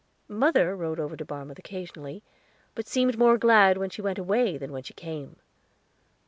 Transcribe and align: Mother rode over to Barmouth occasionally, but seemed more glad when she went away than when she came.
Mother 0.27 0.75
rode 0.75 0.99
over 0.99 1.15
to 1.15 1.23
Barmouth 1.23 1.59
occasionally, 1.59 2.23
but 2.73 2.87
seemed 2.87 3.19
more 3.19 3.37
glad 3.37 3.77
when 3.77 3.91
she 3.91 4.01
went 4.01 4.17
away 4.17 4.57
than 4.57 4.71
when 4.71 4.81
she 4.81 4.95
came. 4.95 5.35